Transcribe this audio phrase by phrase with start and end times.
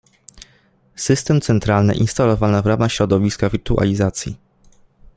[0.95, 4.37] System centralny instalowany w ramach środowiska wirtualizacji